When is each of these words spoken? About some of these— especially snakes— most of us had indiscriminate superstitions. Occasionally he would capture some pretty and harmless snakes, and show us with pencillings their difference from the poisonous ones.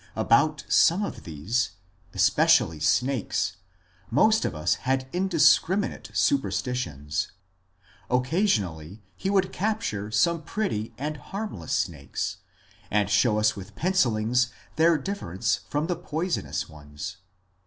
About 0.15 0.63
some 0.67 1.03
of 1.03 1.25
these— 1.25 1.73
especially 2.15 2.79
snakes— 2.79 3.57
most 4.23 4.45
of 4.45 4.55
us 4.55 4.73
had 4.81 5.07
indiscriminate 5.13 6.09
superstitions. 6.11 7.33
Occasionally 8.09 9.03
he 9.15 9.29
would 9.29 9.53
capture 9.53 10.09
some 10.09 10.41
pretty 10.41 10.91
and 10.97 11.17
harmless 11.17 11.73
snakes, 11.73 12.37
and 12.89 13.11
show 13.11 13.37
us 13.37 13.55
with 13.55 13.75
pencillings 13.75 14.47
their 14.75 14.97
difference 14.97 15.57
from 15.69 15.85
the 15.85 15.95
poisonous 15.95 16.67
ones. 16.67 17.17